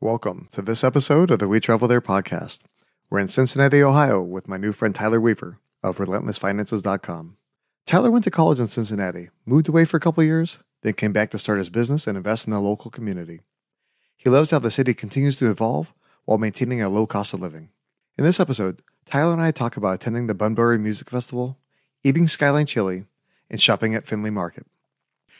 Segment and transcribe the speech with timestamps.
[0.00, 2.60] Welcome to this episode of the We Travel There podcast.
[3.08, 7.38] We're in Cincinnati, Ohio with my new friend Tyler Weaver of RelentlessFinances.com.
[7.86, 11.30] Tyler went to college in Cincinnati, moved away for a couple years, then came back
[11.30, 13.40] to start his business and invest in the local community.
[14.18, 15.94] He loves how the city continues to evolve
[16.26, 17.70] while maintaining a low cost of living.
[18.18, 21.56] In this episode, Tyler and I talk about attending the Bunbury Music Festival,
[22.04, 23.06] eating Skyline Chili,
[23.48, 24.66] and shopping at Findlay Market.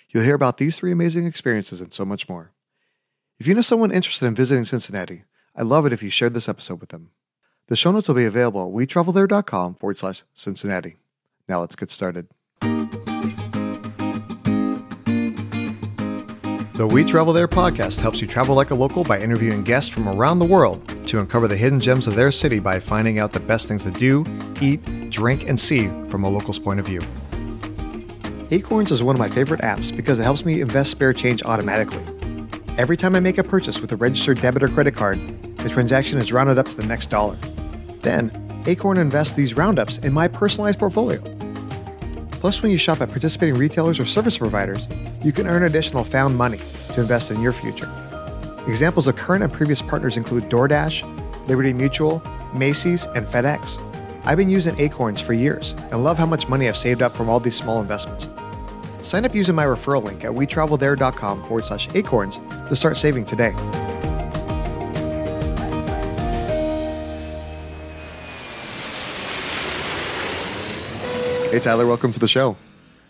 [0.09, 2.53] You'll hear about these three amazing experiences and so much more.
[3.39, 5.25] If you know someone interested in visiting Cincinnati,
[5.55, 7.11] I'd love it if you shared this episode with them.
[7.69, 10.97] The show notes will be available at wetravelthere.com forward slash Cincinnati.
[11.47, 12.29] Now let's get started.
[16.77, 20.09] The We Travel There podcast helps you travel like a local by interviewing guests from
[20.09, 23.41] around the world to uncover the hidden gems of their city by finding out the
[23.41, 24.25] best things to do,
[24.63, 27.01] eat, drink, and see from a local's point of view.
[28.51, 32.16] Acorns is one of my favorite apps because it helps me invest spare change automatically.
[32.79, 35.19] Every time I make a purchase with a registered debit or credit card,
[35.57, 37.35] the transaction is rounded up to the next dollar.
[38.03, 38.31] Then,
[38.67, 41.19] Acorn invests these roundups in my personalized portfolio.
[42.33, 44.87] Plus, when you shop at participating retailers or service providers,
[45.25, 46.61] you can earn additional found money
[46.93, 47.91] to invest in your future.
[48.69, 53.81] Examples of current and previous partners include DoorDash, Liberty Mutual, Macy's, and FedEx.
[54.27, 57.31] I've been using Acorns for years and love how much money I've saved up from
[57.31, 58.29] all these small investments.
[59.07, 63.53] Sign up using my referral link at wetravelthere.com forward slash acorns to start saving today.
[71.53, 72.57] Hey, Tyler, welcome to the show.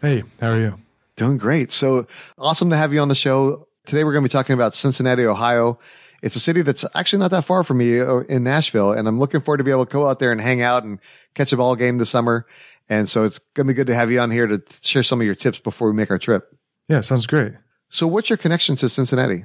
[0.03, 0.79] Hey, how are you?
[1.17, 1.73] Doing great.
[1.73, 3.67] So awesome to have you on the show.
[3.87, 5.79] Today, we're going to be talking about Cincinnati, Ohio.
[6.23, 9.19] It's a city that's actually not that far from me uh, in Nashville, and I'm
[9.19, 10.99] looking forward to be able to go out there and hang out and
[11.35, 12.47] catch a ball game this summer.
[12.89, 15.21] And so it's going to be good to have you on here to share some
[15.21, 16.57] of your tips before we make our trip.
[16.89, 17.53] Yeah, sounds great.
[17.89, 19.45] So, what's your connection to Cincinnati?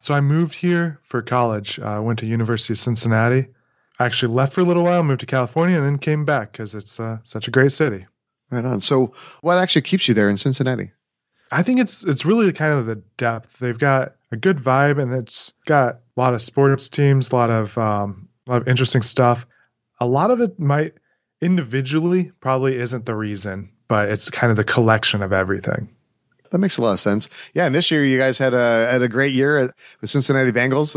[0.00, 1.80] So, I moved here for college.
[1.80, 3.48] I went to University of Cincinnati.
[3.98, 6.74] I actually left for a little while, moved to California, and then came back because
[6.74, 8.06] it's uh, such a great city.
[8.50, 8.80] Right on.
[8.80, 10.92] So, what actually keeps you there in Cincinnati?
[11.50, 13.58] I think it's it's really kind of the depth.
[13.58, 17.50] They've got a good vibe, and it's got a lot of sports teams, a lot
[17.50, 19.46] of um, a lot of interesting stuff.
[20.00, 20.94] A lot of it might
[21.44, 25.94] individually probably isn't the reason, but it's kind of the collection of everything.
[26.50, 27.28] That makes a lot of sense.
[27.52, 30.96] Yeah, and this year you guys had a had a great year with Cincinnati Bengals,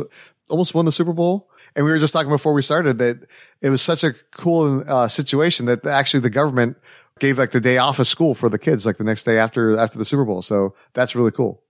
[0.49, 1.49] almost won the Super Bowl.
[1.75, 3.27] And we were just talking before we started that
[3.61, 6.77] it was such a cool uh, situation that actually the government
[7.19, 9.77] gave like the day off of school for the kids, like the next day after
[9.77, 10.41] after the Super Bowl.
[10.41, 11.61] So that's really cool.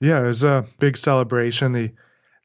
[0.00, 1.72] Yeah, it was a big celebration.
[1.72, 1.92] the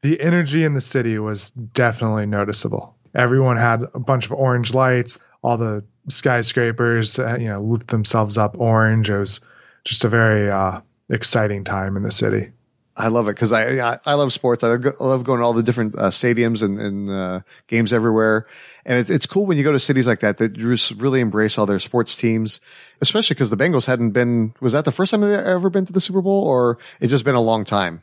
[0.01, 2.95] The energy in the city was definitely noticeable.
[3.15, 8.37] Everyone had a bunch of orange lights all the skyscrapers, uh, you know, lit themselves
[8.37, 9.09] up orange.
[9.09, 9.41] It was
[9.83, 12.51] just a very uh, exciting time in the city.
[12.99, 14.63] I love it because I, I, I love sports.
[14.63, 18.47] I love going to all the different uh, stadiums and, and uh, games everywhere,
[18.85, 21.59] and it, it's cool when you go to cities like that that just really embrace
[21.59, 22.59] all their sports teams,
[22.99, 24.55] especially because the Bengals hadn't been.
[24.61, 27.23] Was that the first time they ever been to the Super Bowl, or it just
[27.23, 28.01] been a long time?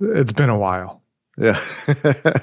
[0.00, 1.02] It's been a while.
[1.38, 1.60] Yeah.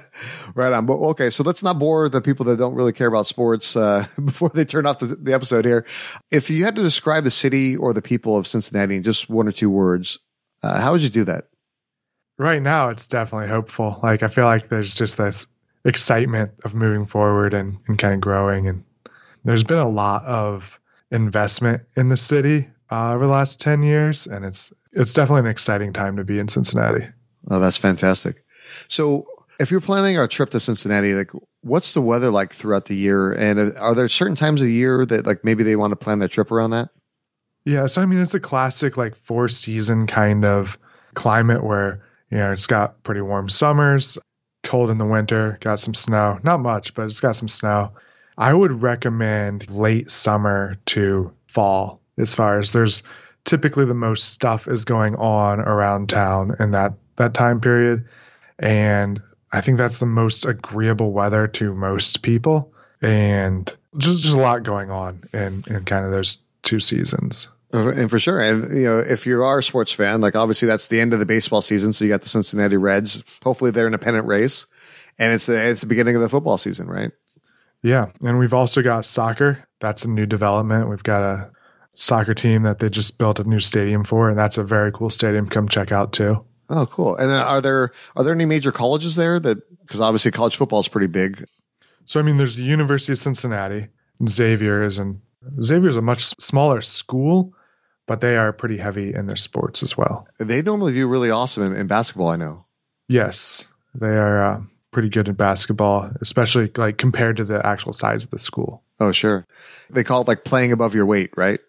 [0.55, 0.85] right on.
[0.85, 1.29] But okay.
[1.29, 4.65] So let's not bore the people that don't really care about sports, uh, before they
[4.65, 5.85] turn off the, the episode here.
[6.31, 9.47] If you had to describe the city or the people of Cincinnati in just one
[9.47, 10.19] or two words,
[10.61, 11.49] uh, how would you do that?
[12.37, 13.99] Right now, it's definitely hopeful.
[14.01, 15.45] Like, I feel like there's just this
[15.85, 18.67] excitement of moving forward and, and kind of growing.
[18.67, 18.83] And
[19.43, 20.79] there's been a lot of
[21.11, 24.25] investment in the city uh, over the last 10 years.
[24.25, 27.07] And it's, it's definitely an exciting time to be in Cincinnati.
[27.49, 28.42] Oh, that's fantastic.
[28.87, 29.27] So
[29.59, 33.31] if you're planning a trip to Cincinnati, like what's the weather like throughout the year?
[33.31, 36.27] And are there certain times of year that like maybe they want to plan their
[36.27, 36.89] trip around that?
[37.65, 37.85] Yeah.
[37.87, 40.77] So, I mean, it's a classic like four season kind of
[41.13, 44.17] climate where, you know, it's got pretty warm summers,
[44.63, 47.91] cold in the winter, got some snow, not much, but it's got some snow.
[48.37, 53.03] I would recommend late summer to fall as far as there's
[53.45, 58.05] typically the most stuff is going on around town in that that time period
[58.59, 59.21] and
[59.51, 62.73] I think that's the most agreeable weather to most people.
[63.01, 67.49] And just, just a lot going on in, in kind of those two seasons.
[67.73, 68.39] Uh, and for sure.
[68.39, 71.19] And, you know, if you are a sports fan, like obviously that's the end of
[71.19, 71.91] the baseball season.
[71.91, 73.23] So you got the Cincinnati Reds.
[73.43, 74.65] Hopefully they're in a pennant race.
[75.19, 77.11] And it's the, it's the beginning of the football season, right?
[77.81, 78.07] Yeah.
[78.23, 79.67] And we've also got soccer.
[79.79, 80.89] That's a new development.
[80.89, 81.51] We've got a
[81.91, 84.29] soccer team that they just built a new stadium for.
[84.29, 85.49] And that's a very cool stadium.
[85.49, 86.43] Come check out too.
[86.75, 87.15] Oh, cool.
[87.17, 90.79] And then are there are there any major colleges there that because obviously college football
[90.79, 91.45] is pretty big.
[92.05, 93.89] So I mean, there's the University of Cincinnati.
[94.27, 95.21] Xavier is and
[95.61, 97.53] Xavier is a much smaller school,
[98.07, 100.27] but they are pretty heavy in their sports as well.
[100.39, 102.29] They normally do really awesome in, in basketball.
[102.29, 102.65] I know.
[103.07, 104.61] Yes, They are uh,
[104.91, 108.81] pretty good in basketball, especially like compared to the actual size of the school.
[108.99, 109.45] Oh, sure.
[109.89, 111.59] They call it like playing above your weight, right?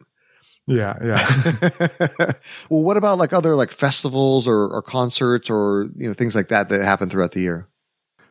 [0.67, 1.77] Yeah, yeah.
[2.71, 6.49] well, what about like other like festivals or, or concerts or you know things like
[6.49, 7.69] that that happen throughout the year?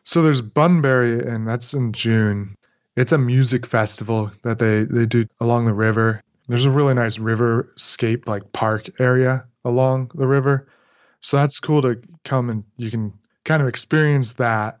[0.02, 2.56] So there's Bunbury, and that's in June.
[2.96, 6.22] It's a music festival that they they do along the river.
[6.48, 10.68] There's a really nice riverscape like park area along the river,
[11.20, 13.12] so that's cool to come and you can
[13.44, 14.78] kind of experience that.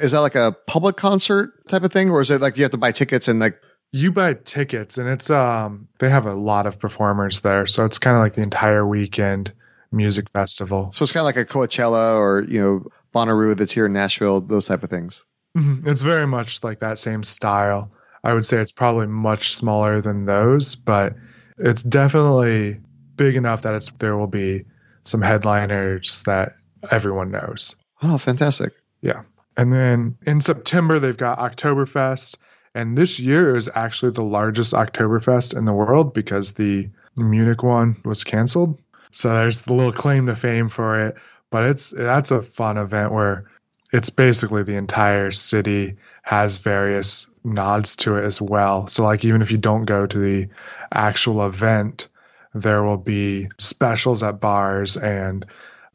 [0.00, 2.72] Is that like a public concert type of thing, or is it like you have
[2.72, 3.60] to buy tickets and like
[3.92, 7.98] you buy tickets and it's um they have a lot of performers there so it's
[7.98, 9.52] kind of like the entire weekend
[9.92, 10.90] music festival.
[10.92, 14.40] So it's kind of like a coachella or you know bonnaroo that's here in nashville
[14.40, 15.24] those type of things.
[15.58, 15.88] Mm-hmm.
[15.88, 17.90] it's very much like that same style.
[18.22, 21.14] I would say it's probably much smaller than those but
[21.58, 22.78] it's definitely
[23.16, 24.64] big enough that it's there will be
[25.02, 26.52] some headliners that
[26.90, 27.76] everyone knows.
[28.02, 28.72] Oh fantastic.
[29.02, 29.22] Yeah.
[29.56, 32.36] And then in september they've got oktoberfest
[32.74, 38.00] and this year is actually the largest Oktoberfest in the world because the Munich one
[38.04, 38.78] was canceled.
[39.12, 41.16] So there's the little claim to fame for it.
[41.50, 43.50] But it's that's a fun event where
[43.92, 48.86] it's basically the entire city has various nods to it as well.
[48.86, 50.48] So like even if you don't go to the
[50.92, 52.06] actual event,
[52.54, 55.44] there will be specials at bars and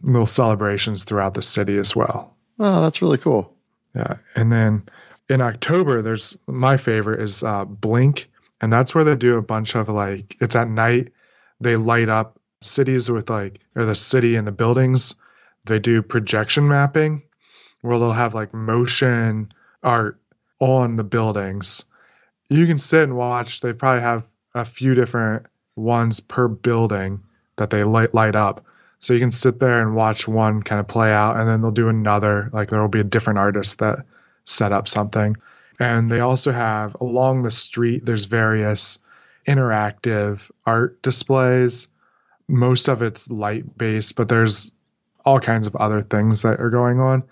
[0.01, 2.35] little celebrations throughout the city as well.
[2.59, 3.53] Oh, that's really cool.
[3.95, 4.17] Yeah.
[4.35, 4.83] And then
[5.29, 8.29] in October, there's my favorite is uh, Blink,
[8.61, 11.11] and that's where they do a bunch of like it's at night.
[11.59, 15.15] They light up cities with like or the city and the buildings.
[15.65, 17.23] They do projection mapping,
[17.81, 19.51] where they'll have like motion
[19.83, 20.19] art
[20.59, 21.85] on the buildings.
[22.49, 23.61] You can sit and watch.
[23.61, 27.21] They probably have a few different ones per building
[27.57, 28.65] that they light light up.
[28.99, 31.71] So you can sit there and watch one kind of play out, and then they'll
[31.71, 32.49] do another.
[32.53, 34.05] Like there will be a different artist that
[34.45, 35.35] set up something.
[35.79, 38.99] And they also have along the street, there's various
[39.47, 41.87] interactive art displays.
[42.47, 44.71] Most of it's light based, but there's
[45.25, 47.23] all kinds of other things that are going on.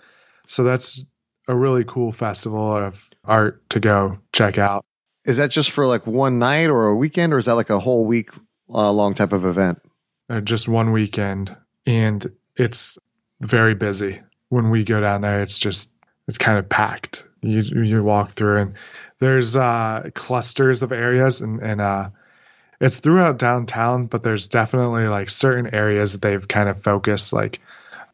[0.46, 1.04] So that's
[1.48, 4.84] a really cool festival of art to go check out.
[5.24, 7.80] Is that just for like one night or a weekend, or is that like a
[7.80, 8.30] whole week
[8.68, 9.80] uh, long type of event?
[10.28, 11.54] Uh, just one weekend,
[11.86, 12.26] and
[12.56, 12.98] it's
[13.40, 14.20] very busy.
[14.48, 15.93] When we go down there, it's just
[16.28, 17.26] it's kind of packed.
[17.42, 18.74] You you walk through and
[19.18, 22.10] there's uh, clusters of areas and and uh,
[22.80, 27.60] it's throughout downtown, but there's definitely like certain areas that they've kind of focused like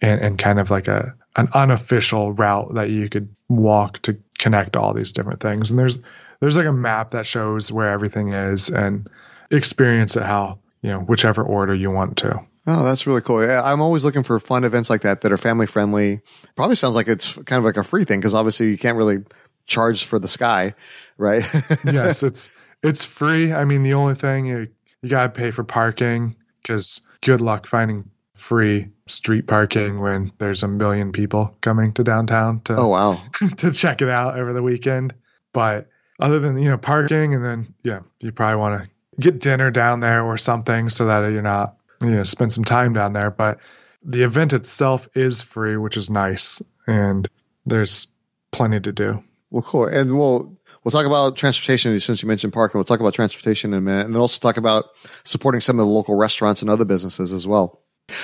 [0.03, 4.77] and, and kind of like a an unofficial route that you could walk to connect
[4.77, 5.71] all these different things.
[5.71, 6.01] And there's
[6.41, 9.09] there's like a map that shows where everything is and
[9.51, 12.41] experience it how you know whichever order you want to.
[12.71, 13.41] Oh, that's really cool.
[13.41, 16.21] I'm always looking for fun events like that that are family friendly.
[16.55, 19.25] Probably sounds like it's kind of like a free thing because obviously you can't really
[19.67, 20.75] charge for the sky,
[21.19, 21.45] right?
[21.85, 22.53] yes, it's
[22.85, 23.53] it's free.
[23.53, 24.69] I mean, the only thing you
[25.03, 30.69] you gotta pay for parking because good luck finding free street parking when there's a
[30.69, 33.21] million people coming to downtown to oh wow
[33.57, 35.13] to check it out over the weekend.
[35.53, 35.89] But
[36.21, 39.99] other than you know parking and then yeah, you probably want to get dinner down
[39.99, 43.31] there or something so that you're not you know spend some time down there.
[43.31, 43.59] But
[44.03, 47.29] the event itself is free, which is nice, and
[47.67, 48.09] there's
[48.53, 49.23] plenty to do.
[49.51, 52.79] Well, cool, and we'll we'll talk about transportation since you mentioned parking.
[52.79, 54.87] We'll talk about transportation in a minute, and then also talk about
[55.25, 57.81] supporting some of the local restaurants and other businesses as well.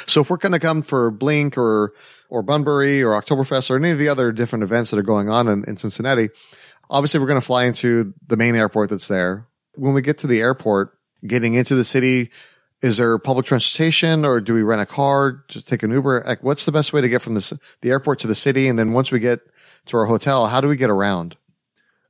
[0.07, 1.93] So if we're going to come for Blink or
[2.29, 5.49] or Bunbury or Oktoberfest or any of the other different events that are going on
[5.49, 6.29] in, in Cincinnati,
[6.91, 9.47] obviously we're going to fly into the main airport that's there.
[9.75, 12.31] When we get to the airport, getting into the city,
[12.83, 16.25] is there public transportation or do we rent a car to take an Uber?
[16.27, 18.69] Like, what's the best way to get from the, the airport to the city?
[18.69, 19.41] And then once we get
[19.87, 21.37] to our hotel, how do we get around?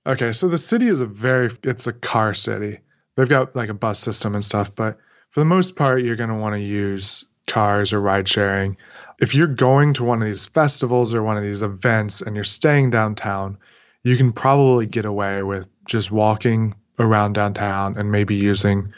[0.07, 0.33] Okay.
[0.33, 2.81] So the city is a very, it's a car city.
[3.15, 4.99] They've got like a bus system and stuff, but
[5.31, 8.77] for the most part, you're going to want to use cars or ride sharing.
[9.21, 12.45] If you're going to one of these festivals or one of these events and you're
[12.45, 13.59] staying downtown,
[14.03, 18.93] you can probably get away with just walking around downtown and maybe using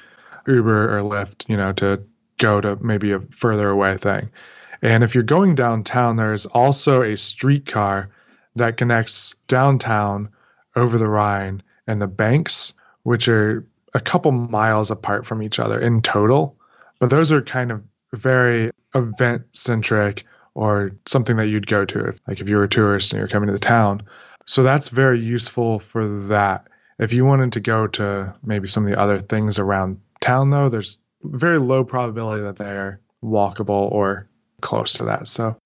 [0.49, 2.02] Uber or Lyft, you know, to
[2.38, 4.31] go to maybe a further away thing.
[4.83, 8.11] And if you're going downtown, there's also a streetcar
[8.57, 10.28] that connects downtown
[10.76, 15.81] over the Rhine and the banks, which are a couple miles apart from each other
[15.81, 16.57] in total.
[17.00, 20.25] But those are kind of very event centric
[20.55, 23.28] or something that you'd go to if like if you were a tourist and you're
[23.28, 24.02] coming to the town.
[24.47, 26.67] So that's very useful for that.
[26.99, 30.69] If you wanted to go to maybe some of the other things around town though,
[30.69, 34.29] there's very low probability that they're walkable or
[34.61, 35.29] close to that.
[35.29, 35.57] So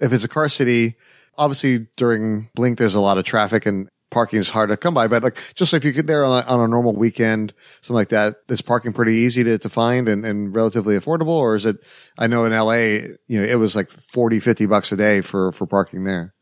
[0.00, 0.96] if it's a car city,
[1.38, 5.08] Obviously, during Blink, there's a lot of traffic and parking is hard to come by.
[5.08, 8.10] But like, just if you get there on a, on a normal weekend, something like
[8.10, 11.28] that, is parking pretty easy to, to find and, and relatively affordable?
[11.28, 11.76] Or is it,
[12.18, 15.52] I know in LA, you know, it was like 40, 50 bucks a day for,
[15.52, 16.34] for parking there.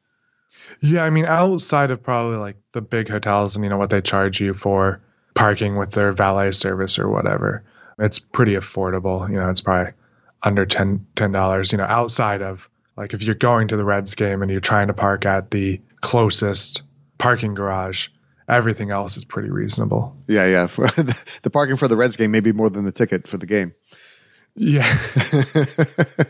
[0.80, 1.04] Yeah.
[1.04, 4.40] I mean, outside of probably like the big hotels and, you know, what they charge
[4.40, 5.00] you for
[5.34, 7.64] parking with their valet service or whatever,
[7.98, 9.28] it's pretty affordable.
[9.28, 9.92] You know, it's probably
[10.42, 14.42] under 10 $10, you know, outside of like if you're going to the Reds game
[14.42, 16.82] and you're trying to park at the closest
[17.18, 18.08] parking garage,
[18.48, 20.16] everything else is pretty reasonable.
[20.26, 20.66] Yeah, yeah.
[20.66, 20.86] For
[21.42, 23.74] the parking for the Reds game may be more than the ticket for the game.
[24.56, 24.98] Yeah.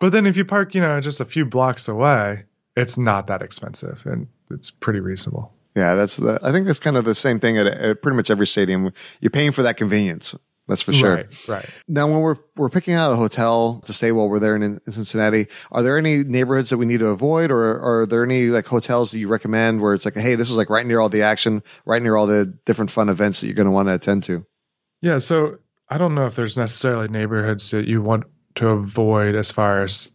[0.00, 2.44] but then if you park, you know, just a few blocks away,
[2.76, 5.52] it's not that expensive and it's pretty reasonable.
[5.74, 8.30] Yeah, that's the, I think that's kind of the same thing at, at pretty much
[8.30, 8.92] every stadium.
[9.20, 10.34] You're paying for that convenience.
[10.66, 11.16] That's for sure.
[11.16, 11.70] Right, right.
[11.88, 14.80] Now, when we're we're picking out a hotel to stay while we're there in, in
[14.92, 18.46] Cincinnati, are there any neighborhoods that we need to avoid, or, or, are there any
[18.46, 21.10] like hotels that you recommend where it's like, hey, this is like right near all
[21.10, 23.94] the action, right near all the different fun events that you're going to want to
[23.94, 24.46] attend to?
[25.02, 25.18] Yeah.
[25.18, 25.58] So
[25.90, 30.12] I don't know if there's necessarily neighborhoods that you want to avoid as far as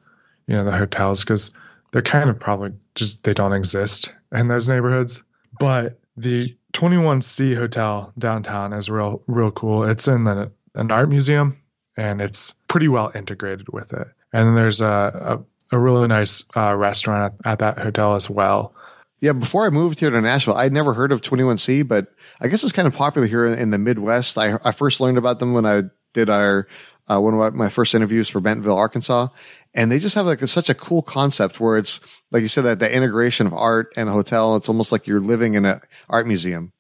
[0.48, 1.52] you know the hotels because
[1.92, 5.24] they're kind of probably just they don't exist in those neighborhoods.
[5.58, 9.84] But the 21C Hotel downtown is real real cool.
[9.84, 11.58] It's in the, an art museum
[11.98, 14.08] and it's pretty well integrated with it.
[14.34, 15.42] And then there's a
[15.72, 18.74] a, a really nice uh, restaurant at, at, that hotel as well.
[19.22, 22.64] Yeah, before I moved here to Nashville, I'd never heard of 21C, but I guess
[22.64, 24.38] it's kind of popular here in, in the Midwest.
[24.38, 26.68] I, I first learned about them when I did our
[27.10, 29.28] uh, one of my first interviews for Bentonville, Arkansas.
[29.74, 32.00] And they just have like a, such a cool concept where it's,
[32.32, 34.56] like you said, that the integration of art and a hotel.
[34.56, 36.74] It's almost like you're living in an art museum.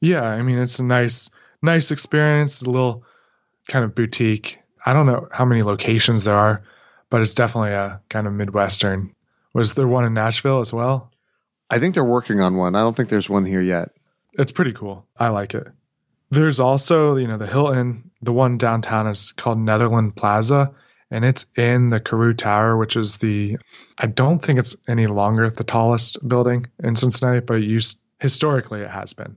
[0.00, 0.22] Yeah.
[0.22, 1.30] I mean, it's a nice,
[1.62, 3.04] nice experience, a little
[3.68, 4.58] kind of boutique.
[4.84, 6.62] I don't know how many locations there are,
[7.10, 9.14] but it's definitely a kind of Midwestern.
[9.54, 11.10] Was there one in Nashville as well?
[11.70, 12.76] I think they're working on one.
[12.76, 13.90] I don't think there's one here yet.
[14.34, 15.04] It's pretty cool.
[15.16, 15.66] I like it.
[16.30, 20.72] There's also, you know, the Hilton, the one downtown is called Netherland Plaza,
[21.10, 23.58] and it's in the Carew Tower, which is the,
[23.98, 28.80] I don't think it's any longer the tallest building in Cincinnati, but it used, historically
[28.80, 29.36] it has been.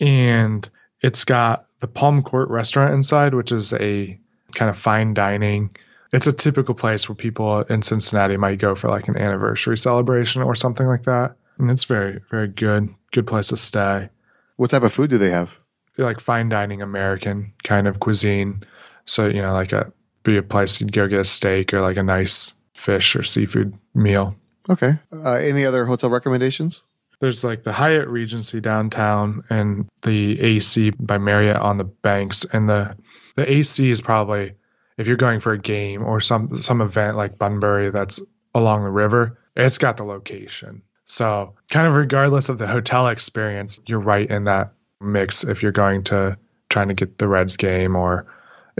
[0.00, 0.68] And
[1.00, 4.18] it's got the Palm Court restaurant inside, which is a
[4.54, 5.76] kind of fine dining.
[6.12, 10.42] It's a typical place where people in Cincinnati might go for like an anniversary celebration
[10.42, 11.36] or something like that.
[11.58, 14.08] And it's very, very good, good place to stay.
[14.56, 15.56] What type of food do they have?
[15.98, 18.62] Like fine dining American kind of cuisine.
[19.06, 21.96] So, you know, like a be a place you'd go get a steak or like
[21.96, 24.34] a nice fish or seafood meal.
[24.68, 24.98] Okay.
[25.12, 26.82] Uh, any other hotel recommendations?
[27.20, 32.44] There's like the Hyatt Regency downtown and the AC by Marriott on the banks.
[32.44, 32.96] And the
[33.36, 34.54] the AC is probably
[34.98, 38.20] if you're going for a game or some some event like Bunbury that's
[38.54, 40.82] along the river, it's got the location.
[41.06, 45.72] So kind of regardless of the hotel experience, you're right in that mix if you're
[45.72, 46.36] going to
[46.68, 48.26] trying to get the Reds game or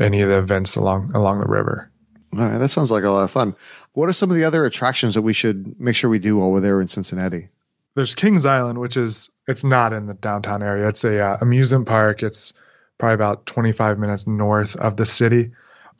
[0.00, 1.90] any of the events along along the river.
[2.34, 3.54] All right, that sounds like a lot of fun.
[3.94, 6.50] What are some of the other attractions that we should make sure we do while
[6.50, 7.48] we're there in Cincinnati?
[7.94, 10.88] There's Kings Island, which is it's not in the downtown area.
[10.88, 12.22] It's a uh, amusement park.
[12.22, 12.52] It's
[12.98, 15.52] probably about 25 minutes north of the city.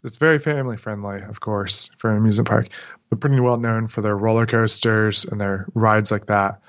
[0.04, 2.68] It's very family friendly, of course, for an amusement park.
[3.08, 6.60] They're pretty well known for their roller coasters and their rides like that.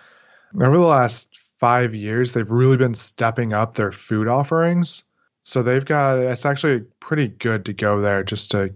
[0.55, 5.03] Over the last five years, they've really been stepping up their food offerings.
[5.43, 8.73] So they've got it's actually pretty good to go there just to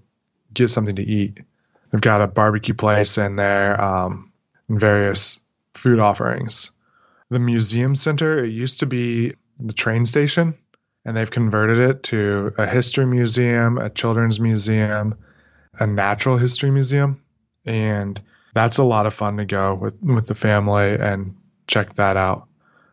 [0.54, 1.40] get something to eat.
[1.92, 4.32] They've got a barbecue place in there um,
[4.68, 5.40] and various
[5.74, 6.72] food offerings.
[7.30, 10.56] The museum center, it used to be the train station,
[11.06, 15.16] and they've converted it to a history museum, a children's museum,
[15.80, 17.22] a natural history museum.
[17.66, 18.22] And
[18.54, 21.36] that's a lot of fun to go with, with the family and
[21.68, 22.48] check that out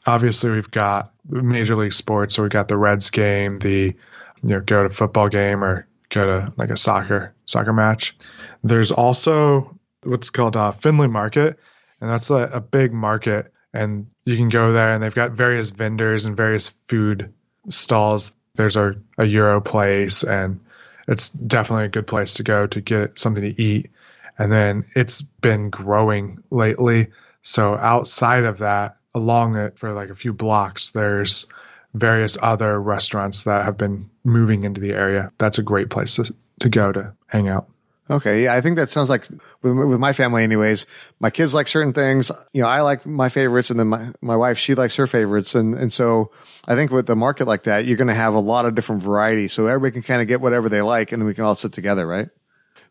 [0.06, 2.34] obviously we've got major league sports.
[2.34, 3.94] So we've got the Reds game, the
[4.42, 8.16] you know go to football game or go to like a soccer soccer match.
[8.62, 11.58] There's also what's called a Findlay Market,
[12.00, 15.70] and that's a, a big market, and you can go there and they've got various
[15.70, 17.32] vendors and various food
[17.68, 18.34] stalls.
[18.54, 20.60] There's a, a Euro place, and
[21.08, 23.90] it's definitely a good place to go to get something to eat.
[24.38, 27.08] And then it's been growing lately.
[27.42, 31.46] So outside of that, along it for like a few blocks, there's
[31.94, 35.32] various other restaurants that have been moving into the area.
[35.38, 37.68] That's a great place to, to go to hang out.
[38.08, 38.44] Okay.
[38.44, 38.54] Yeah.
[38.54, 39.28] I think that sounds like
[39.62, 40.86] with, with my family, anyways,
[41.20, 42.30] my kids like certain things.
[42.52, 45.54] You know, I like my favorites and then my, my wife, she likes her favorites.
[45.54, 46.32] And, and so
[46.66, 49.02] I think with the market like that, you're going to have a lot of different
[49.02, 49.46] variety.
[49.46, 51.72] So everybody can kind of get whatever they like and then we can all sit
[51.72, 52.28] together, right?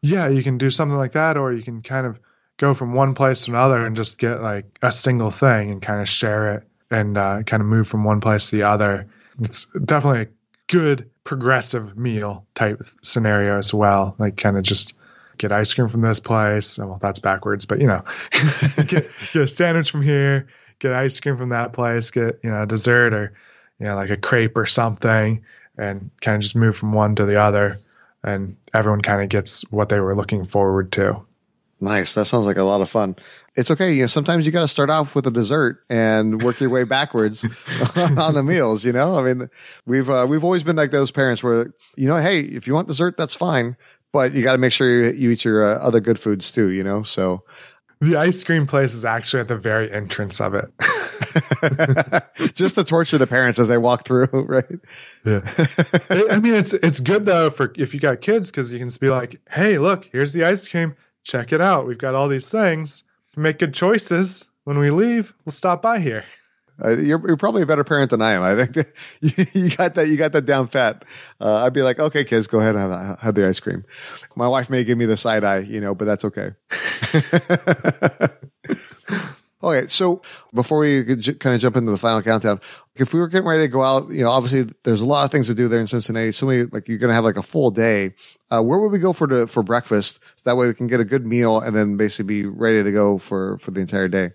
[0.01, 0.29] Yeah.
[0.29, 2.17] You can do something like that, or you can kind of
[2.59, 6.01] go from one place to another and just get like a single thing and kind
[6.01, 9.07] of share it and uh, kind of move from one place to the other.
[9.39, 10.27] It's definitely a
[10.67, 14.13] good progressive meal type scenario as well.
[14.19, 14.93] Like kind of just
[15.37, 16.77] get ice cream from this place.
[16.77, 18.03] Well, that's backwards, but you know,
[18.75, 20.47] get, get a sandwich from here,
[20.79, 23.33] get ice cream from that place, get you know a dessert or
[23.79, 25.45] you know like a crepe or something,
[25.77, 27.75] and kind of just move from one to the other,
[28.21, 31.25] and everyone kind of gets what they were looking forward to.
[31.81, 32.13] Nice.
[32.13, 33.15] That sounds like a lot of fun.
[33.55, 33.93] It's okay.
[33.93, 36.83] You know, sometimes you got to start off with a dessert and work your way
[36.83, 37.45] backwards
[37.95, 38.83] on the meals.
[38.83, 39.49] You know, I mean,
[39.85, 42.89] we've uh, we've always been like those parents where you know, hey, if you want
[42.89, 43.77] dessert, that's fine,
[44.11, 46.69] but you got to make sure you, you eat your uh, other good foods too.
[46.69, 47.43] You know, so
[48.01, 50.71] the ice cream place is actually at the very entrance of it.
[52.55, 54.65] Just to torture the parents as they walk through, right?
[55.25, 55.41] Yeah.
[56.29, 59.01] I mean, it's it's good though for if you got kids because you can just
[59.01, 60.95] be like, "Hey, look, here's the ice cream
[61.29, 61.87] check it out.
[61.87, 63.03] We've got all these things.
[63.35, 64.49] Make good choices.
[64.63, 66.25] When we leave, we'll stop by here.
[66.81, 68.41] Uh, you're, you're probably a better parent than I am.
[68.41, 68.87] I think
[69.19, 70.07] you, you got that.
[70.07, 71.03] You got that down fat.
[71.41, 73.83] Uh, I'd be like, okay, kids, go ahead and have, have the ice cream.
[74.37, 76.51] My wife may give me the side eye, you know, but that's okay.
[79.61, 80.21] Okay, so
[80.53, 82.61] before we kind of jump into the final countdown,
[82.95, 85.31] if we were getting ready to go out, you know, obviously there's a lot of
[85.31, 86.31] things to do there in Cincinnati.
[86.31, 88.15] So like you're going to have like a full day.
[88.49, 90.21] Uh, where would we go for the, for breakfast?
[90.37, 92.91] So that way we can get a good meal and then basically be ready to
[92.91, 94.31] go for, for the entire day.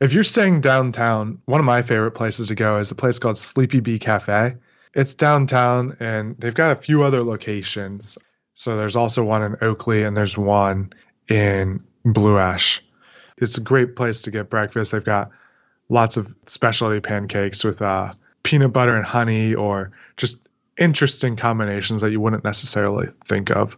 [0.00, 3.36] If you're staying downtown, one of my favorite places to go is a place called
[3.36, 4.56] Sleepy Bee Cafe.
[4.94, 8.16] It's downtown and they've got a few other locations.
[8.54, 10.94] So there's also one in Oakley and there's one
[11.28, 12.82] in Blue Ash
[13.38, 14.92] it's a great place to get breakfast.
[14.92, 15.30] They've got
[15.88, 20.38] lots of specialty pancakes with uh, peanut butter and honey, or just
[20.78, 23.76] interesting combinations that you wouldn't necessarily think of.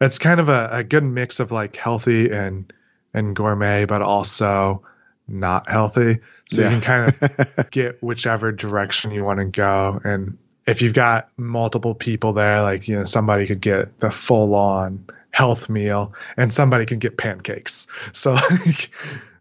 [0.00, 2.72] It's kind of a, a good mix of like healthy and
[3.14, 4.82] and gourmet, but also
[5.28, 6.18] not healthy.
[6.46, 6.74] So yeah.
[6.74, 10.00] you can kind of get whichever direction you want to go.
[10.02, 14.54] And if you've got multiple people there, like, you know, somebody could get the full
[14.54, 17.88] on health meal and somebody can get pancakes.
[18.12, 18.36] So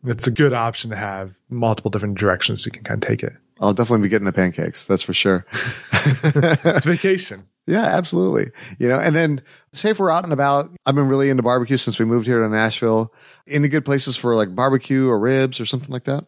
[0.06, 3.34] it's a good option to have multiple different directions you can kind of take it.
[3.60, 4.86] I'll definitely be getting the pancakes.
[4.86, 5.46] That's for sure.
[5.54, 7.48] it's vacation.
[7.68, 8.52] Yeah, absolutely.
[8.80, 11.78] You know, and then say if we're out and about, I've been really into barbecue
[11.78, 13.14] since we moved here to Nashville.
[13.48, 16.26] Any good places for like barbecue or ribs or something like that?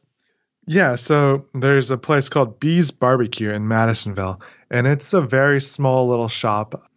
[0.66, 4.40] Yeah, so there's a place called Bees Barbecue in Madisonville,
[4.72, 6.90] and it's a very small little shop,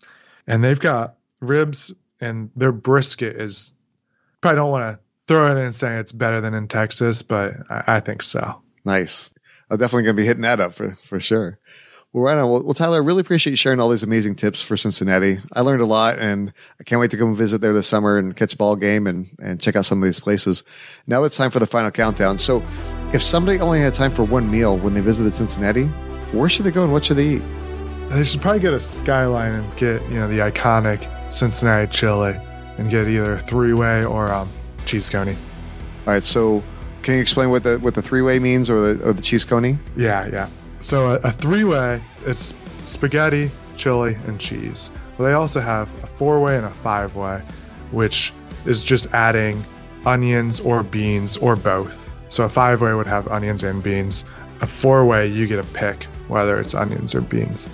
[0.47, 3.75] and they've got ribs, and their brisket is
[4.41, 7.55] probably don't want to throw it in and say it's better than in Texas, but
[7.69, 8.63] I, I think so.
[8.85, 9.33] Nice.
[9.69, 11.59] I'm definitely going to be hitting that up for, for sure.
[12.13, 12.49] Well, right on.
[12.49, 15.39] Well, well, Tyler, I really appreciate you sharing all these amazing tips for Cincinnati.
[15.53, 18.37] I learned a lot and I can't wait to come visit there this summer and
[18.37, 20.63] catch a ball game and, and check out some of these places.
[21.07, 22.39] Now it's time for the final countdown.
[22.39, 22.63] So
[23.13, 25.87] if somebody only had time for one meal when they visited Cincinnati,
[26.33, 27.43] where should they go and what should they eat?
[28.11, 32.37] They should probably get a skyline and get, you know, the iconic Cincinnati chili
[32.79, 34.49] and get either three way or um,
[34.85, 35.33] cheese coney.
[35.33, 36.25] All right.
[36.25, 36.63] So,
[37.03, 39.45] can you explain what the what the three way means or the or the cheese
[39.45, 39.79] coney?
[39.97, 40.49] Yeah, yeah.
[40.81, 44.91] So a, a three way, it's spaghetti, chili, and cheese.
[45.17, 47.43] Well, they also have a four way and a five way,
[47.91, 48.33] which
[48.65, 49.65] is just adding
[50.05, 52.11] onions or beans or both.
[52.29, 54.25] So a five way would have onions and beans.
[54.61, 57.69] A four way, you get a pick whether it's onions or beans.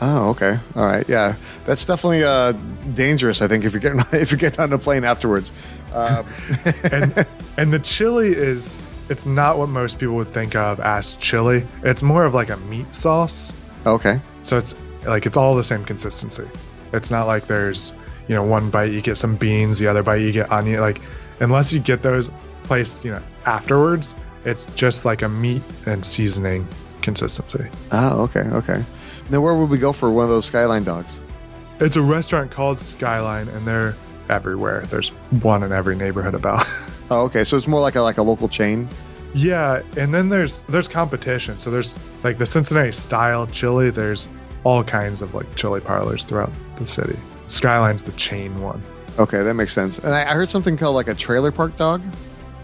[0.00, 0.58] Oh, okay.
[0.74, 1.08] All right.
[1.08, 2.52] Yeah, that's definitely uh,
[2.94, 3.40] dangerous.
[3.40, 5.50] I think if you're getting if you're getting on a plane afterwards.
[5.92, 6.26] Um.
[6.92, 8.78] and and the chili is
[9.08, 11.66] it's not what most people would think of as chili.
[11.82, 13.54] It's more of like a meat sauce.
[13.86, 14.20] Okay.
[14.42, 14.74] So it's
[15.06, 16.46] like it's all the same consistency.
[16.92, 17.94] It's not like there's
[18.28, 20.80] you know one bite you get some beans, the other bite you get onion.
[20.80, 21.00] Like
[21.40, 22.30] unless you get those
[22.64, 26.66] placed you know afterwards, it's just like a meat and seasoning
[27.02, 27.66] consistency.
[27.92, 28.84] Oh, okay, okay.
[29.30, 31.20] Now, where would we go for one of those Skyline dogs?
[31.80, 33.94] It's a restaurant called Skyline, and they're
[34.28, 34.82] everywhere.
[34.82, 35.10] There's
[35.42, 36.64] one in every neighborhood about.
[37.10, 37.44] oh, okay.
[37.44, 38.88] So it's more like a like a local chain.
[39.34, 41.58] Yeah, and then there's there's competition.
[41.58, 43.90] So there's like the Cincinnati style chili.
[43.90, 44.28] There's
[44.64, 47.18] all kinds of like chili parlors throughout the city.
[47.46, 48.82] Skyline's the chain one.
[49.18, 49.98] Okay, that makes sense.
[49.98, 52.02] And I, I heard something called like a trailer park dog.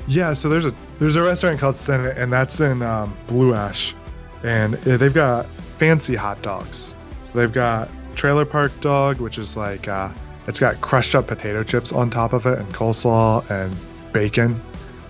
[0.09, 3.95] Yeah, so there's a there's a restaurant called Senate, and that's in um, Blue Ash,
[4.43, 5.47] and they've got
[5.79, 6.95] fancy hot dogs.
[7.23, 10.11] So they've got trailer park dog, which is like uh,
[10.47, 13.75] it's got crushed up potato chips on top of it and coleslaw and
[14.13, 14.61] bacon.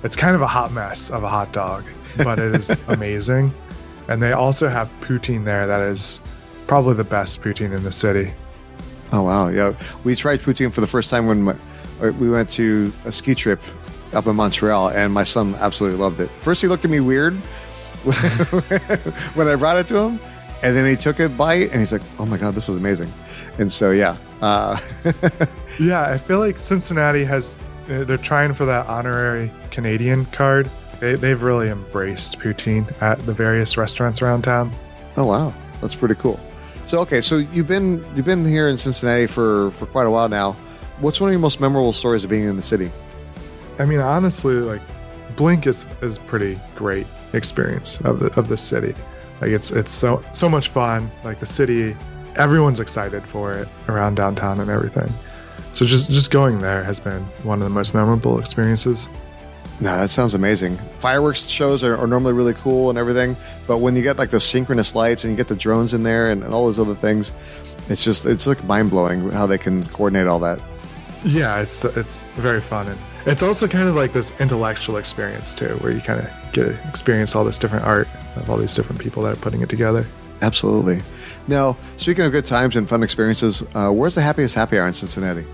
[0.03, 1.85] It's kind of a hot mess of a hot dog,
[2.17, 3.53] but it is amazing.
[4.09, 6.21] And they also have poutine there that is
[6.67, 8.33] probably the best poutine in the city.
[9.13, 9.75] Oh wow, yeah.
[10.05, 11.57] We tried poutine for the first time when my,
[12.03, 13.61] uh, we went to a ski trip
[14.13, 16.31] up in Montreal, and my son absolutely loved it.
[16.41, 17.37] First, he looked at me weird
[19.35, 20.21] when I brought it to him,
[20.63, 23.13] and then he took a bite, and he's like, "Oh my god, this is amazing!"
[23.59, 24.79] And so, yeah, uh,
[25.81, 30.71] yeah, I feel like Cincinnati has they're trying for that honorary Canadian card.
[31.01, 34.73] They, they've really embraced poutine at the various restaurants around town.
[35.17, 36.41] Oh wow, that's pretty cool.
[36.87, 40.29] So okay, so you've been you've been here in Cincinnati for for quite a while
[40.29, 40.53] now.
[41.01, 42.91] What's one of your most memorable stories of being in the city?
[43.79, 44.83] I mean, honestly, like
[45.37, 48.95] Blink is is pretty great experience of the of the city.
[49.41, 51.11] Like it's it's so so much fun.
[51.25, 51.97] Like the city,
[52.37, 55.13] everyone's excited for it around downtown and everything.
[55.75, 59.09] So just just going there has been one of the most memorable experiences.
[59.81, 60.77] No, that sounds amazing.
[61.01, 64.45] Fireworks shows are, are, normally really cool and everything, but when you get like those
[64.45, 67.33] synchronous lights and you get the drones in there and, and all those other things,
[67.89, 70.61] it's just it's like mind blowing how they can coordinate all that.
[71.25, 75.77] Yeah, it's it's very fun and it's also kind of like this intellectual experience too,
[75.77, 79.01] where you kind of get to experience all this different art of all these different
[79.01, 80.07] people that are putting it together.
[80.41, 81.01] Absolutely.
[81.47, 84.95] Now, speaking of good times and fun experiences, uh, where's the happiest happy hour in
[84.95, 85.45] Cincinnati?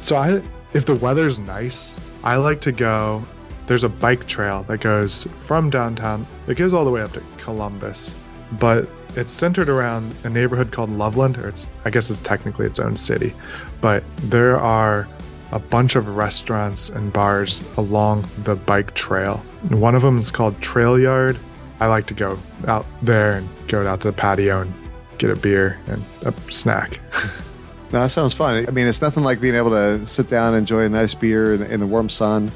[0.00, 0.42] So I,
[0.74, 3.24] if the weather's nice, I like to go.
[3.66, 6.26] There's a bike trail that goes from downtown.
[6.46, 8.14] It goes all the way up to Columbus,
[8.52, 12.78] but it's centered around a neighborhood called Loveland, or it's I guess it's technically its
[12.78, 13.34] own city,
[13.80, 15.08] but there are
[15.52, 19.38] a bunch of restaurants and bars along the bike trail.
[19.70, 21.38] One of them is called Trail Yard.
[21.80, 24.74] I like to go out there and go out to the patio and
[25.18, 27.00] get a beer and a snack.
[27.90, 28.66] No, that sounds fun.
[28.68, 31.62] I mean, it's nothing like being able to sit down, enjoy a nice beer in,
[31.62, 32.52] in, the warm sun,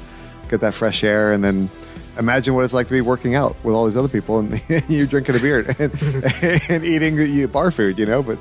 [0.47, 1.71] get that fresh air, and then
[2.19, 5.07] imagine what it's like to be working out with all these other people and you're
[5.07, 8.21] drinking a beer and, and eating bar food, you know.
[8.21, 8.37] But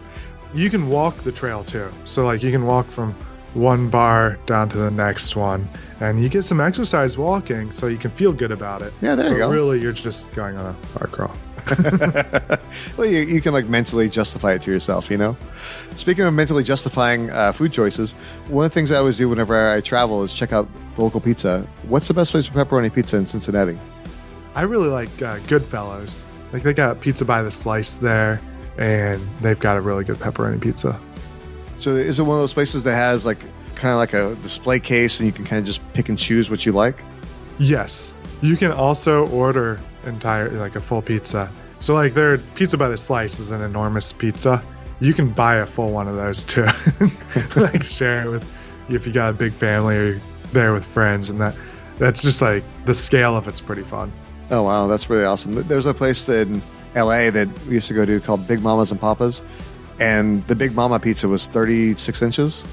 [0.53, 1.91] you can walk the trail too.
[2.05, 3.15] So, like, you can walk from
[3.55, 5.69] one bar down to the next one,
[6.01, 8.93] and you get some exercise walking, so you can feel good about it.
[9.01, 9.51] Yeah, there you but go.
[9.51, 11.37] Really, you're just going on a bar crawl.
[12.97, 15.37] well, you, you, can like mentally justify it to yourself, you know.
[15.97, 18.13] Speaking of mentally justifying uh, food choices,
[18.49, 21.69] one of the things I always do whenever I travel is check out local pizza.
[21.85, 23.79] What's the best place for pepperoni pizza in Cincinnati?
[24.55, 26.27] I really like uh, Goodfellas.
[26.53, 28.41] Like they got pizza by the slice there,
[28.77, 30.99] and they've got a really good pepperoni pizza.
[31.83, 33.41] So, is it one of those places that has like
[33.75, 36.49] kind of like a display case, and you can kind of just pick and choose
[36.49, 37.03] what you like?
[37.59, 41.51] Yes, you can also order entire like a full pizza.
[41.81, 44.63] So like their pizza by the slice is an enormous pizza.
[45.01, 46.69] You can buy a full one of those too.
[47.57, 48.55] like share it with
[48.89, 50.21] if you got a big family or
[50.53, 51.57] there with friends and that
[51.97, 54.13] that's just like the scale of it's pretty fun.
[54.53, 55.55] Oh wow, that's really awesome.
[55.55, 56.63] There's a place in
[56.95, 59.43] LA that we used to go to called Big Mamas and Papas,
[60.01, 62.65] and the Big Mama pizza was 36 inches.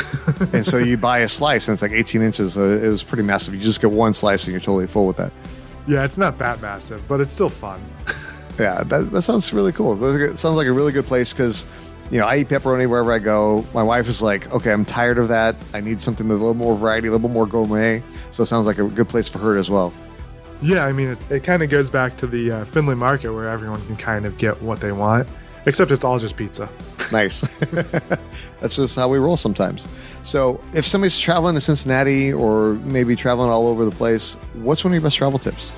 [0.52, 2.54] and so you buy a slice and it's like 18 inches.
[2.54, 3.54] So it was pretty massive.
[3.54, 5.32] You just get one slice and you're totally full with that.
[5.86, 7.82] Yeah, it's not that massive, but it's still fun.
[8.58, 10.02] yeah, that, that sounds really cool.
[10.04, 11.66] It sounds like a really good place because,
[12.10, 13.64] you know, I eat pepperoni wherever I go.
[13.74, 15.56] My wife is like, okay, I'm tired of that.
[15.74, 18.02] I need something with a little more variety, a little more gourmet.
[18.30, 19.92] So it sounds like a good place for her as well.
[20.62, 23.84] Yeah, I mean, it kind of goes back to the uh, Findlay Market where everyone
[23.86, 25.28] can kind of get what they want,
[25.66, 26.68] except it's all just pizza.
[27.10, 27.40] Nice.
[28.60, 29.86] That's just how we roll sometimes.
[30.22, 34.92] So, if somebody's traveling to Cincinnati or maybe traveling all over the place, what's one
[34.92, 35.72] of your best travel tips?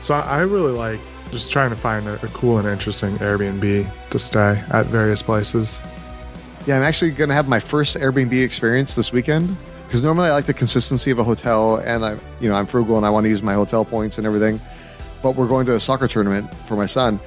[0.00, 1.00] So, I really like
[1.30, 5.80] just trying to find a, a cool and interesting Airbnb to stay at various places.
[6.66, 10.32] Yeah, I'm actually going to have my first Airbnb experience this weekend because normally I
[10.32, 13.24] like the consistency of a hotel, and I, you know, I'm frugal and I want
[13.24, 14.60] to use my hotel points and everything.
[15.20, 17.18] But we're going to a soccer tournament for my son.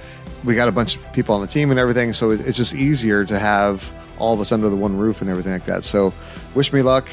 [0.44, 3.26] We got a bunch of people on the team and everything, so it's just easier
[3.26, 5.84] to have all of us under the one roof and everything like that.
[5.84, 6.14] So,
[6.54, 7.10] wish me luck.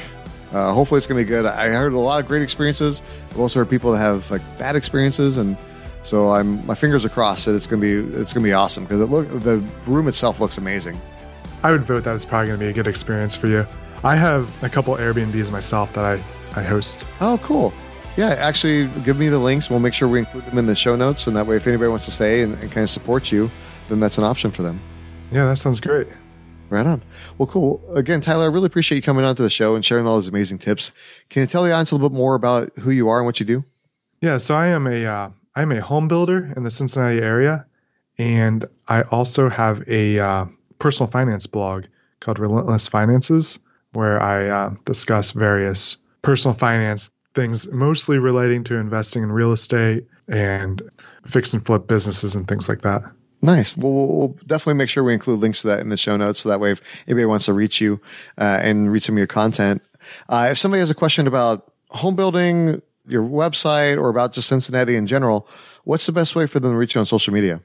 [0.51, 1.45] Uh, hopefully, it's going to be good.
[1.45, 3.01] I heard a lot of great experiences.
[3.31, 5.55] I've also heard people that have like bad experiences, and
[6.03, 8.53] so I'm my fingers are crossed that it's going to be it's going to be
[8.53, 10.99] awesome because it look the room itself looks amazing.
[11.63, 13.65] I would vote that it's probably going to be a good experience for you.
[14.03, 16.13] I have a couple Airbnbs myself that I
[16.59, 17.05] I host.
[17.21, 17.73] Oh, cool.
[18.17, 19.69] Yeah, actually, give me the links.
[19.69, 21.89] We'll make sure we include them in the show notes, and that way, if anybody
[21.89, 23.49] wants to stay and, and kind of support you,
[23.87, 24.81] then that's an option for them.
[25.31, 26.07] Yeah, that sounds great.
[26.69, 27.03] Right on.
[27.37, 27.81] Well, cool.
[27.95, 30.57] Again, Tyler, I really appreciate you coming onto the show and sharing all those amazing
[30.57, 30.91] tips.
[31.29, 33.39] Can you tell the audience a little bit more about who you are and what
[33.39, 33.63] you do?
[34.21, 37.65] Yeah, so I am a uh, I am a home builder in the Cincinnati area,
[38.17, 40.45] and I also have a uh,
[40.79, 41.85] personal finance blog
[42.19, 43.59] called Relentless Finances,
[43.93, 50.05] where I uh, discuss various personal finance things mostly relating to investing in real estate
[50.27, 50.81] and
[51.25, 53.01] fix and flip businesses and things like that.
[53.41, 53.75] Nice.
[53.75, 56.41] Well, we'll definitely make sure we include links to that in the show notes.
[56.41, 57.99] So that way, if anybody wants to reach you
[58.37, 59.81] uh, and read some of your content,
[60.29, 64.95] uh, if somebody has a question about home building, your website, or about just Cincinnati
[64.95, 65.47] in general,
[65.85, 67.61] what's the best way for them to reach you on social media?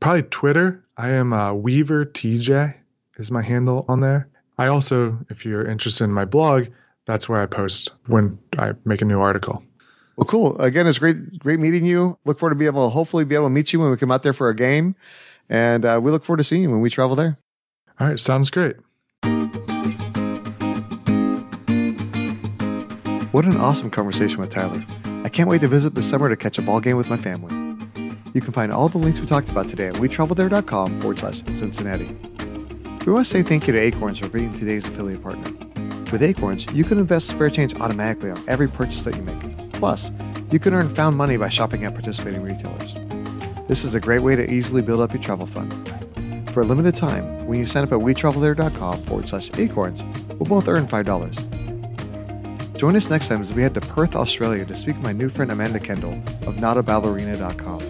[0.00, 0.84] Probably Twitter.
[0.96, 2.74] I am uh, Weaver TJ
[3.16, 4.28] is my handle on there.
[4.58, 6.66] I also, if you're interested in my blog,
[7.06, 9.62] that's where I post when I make a new article.
[10.16, 10.56] Well, cool.
[10.60, 12.18] Again, it's great, great meeting you.
[12.24, 14.12] Look forward to be able to hopefully be able to meet you when we come
[14.12, 14.94] out there for a game.
[15.48, 17.36] And uh, we look forward to seeing you when we travel there.
[18.00, 18.18] All right.
[18.18, 18.76] Sounds great.
[23.32, 24.84] What an awesome conversation with Tyler.
[25.24, 27.52] I can't wait to visit this summer to catch a ball game with my family.
[28.32, 32.16] You can find all the links we talked about today at wetravelthere.com forward slash Cincinnati.
[33.04, 35.52] We want to say thank you to Acorns for being today's affiliate partner.
[36.12, 39.72] With Acorns, you can invest spare change automatically on every purchase that you make.
[39.72, 40.12] Plus,
[40.50, 42.94] you can earn found money by shopping at participating retailers.
[43.68, 45.72] This is a great way to easily build up your travel fund.
[46.50, 50.04] For a limited time, when you sign up at wetravelthere.com forward slash acorns,
[50.38, 52.76] we'll both earn $5.
[52.76, 55.28] Join us next time as we head to Perth, Australia to speak with my new
[55.28, 56.12] friend Amanda Kendall
[56.46, 57.80] of notaballerina.com.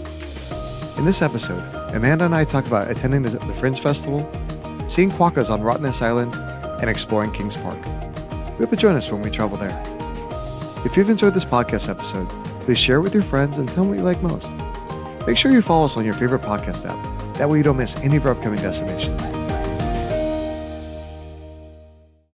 [0.99, 1.63] In this episode,
[1.95, 4.21] Amanda and I talk about attending the, the Fringe Festival,
[4.87, 6.35] seeing quokkas on Rottnest Island,
[6.81, 7.79] and exploring Kings Park.
[8.59, 9.83] We hope you join us when we travel there.
[10.85, 12.29] If you've enjoyed this podcast episode,
[12.61, 14.49] please share it with your friends and tell them what you like most.
[15.27, 17.35] Make sure you follow us on your favorite podcast app.
[17.39, 19.44] That way you don't miss any of our upcoming destinations.